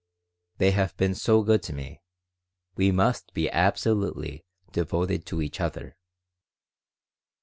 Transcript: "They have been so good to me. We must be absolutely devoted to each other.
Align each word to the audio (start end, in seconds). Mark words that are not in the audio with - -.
"They 0.57 0.71
have 0.71 0.97
been 0.97 1.13
so 1.13 1.43
good 1.43 1.61
to 1.61 1.73
me. 1.73 2.01
We 2.75 2.91
must 2.91 3.35
be 3.35 3.51
absolutely 3.51 4.43
devoted 4.71 5.27
to 5.27 5.43
each 5.43 5.61
other. 5.61 5.95